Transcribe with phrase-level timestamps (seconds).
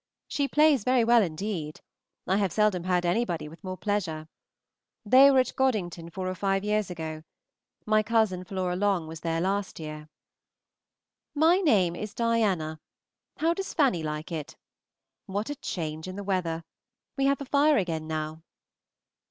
[0.27, 1.79] She plays very well indeed.
[2.25, 4.27] I have seldom heard anybody with more pleasure.
[5.05, 7.21] They were at Godington four or five years ago.
[7.85, 10.09] My cousin Flora Long was there last year.
[11.35, 12.79] My name is Diana.
[13.37, 14.55] How does Fanny like it?
[15.27, 16.63] What a change in the weather!
[17.15, 18.41] We have a fire again now.